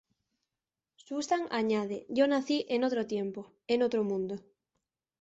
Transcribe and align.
Susan 0.95 1.45
añade, 1.51 2.07
"Yo 2.09 2.25
nací 2.25 2.65
en 2.69 2.83
otro 2.83 3.05
tiempo, 3.05 3.51
en 3.67 3.83
otro 3.83 4.03
mundo". 4.03 4.39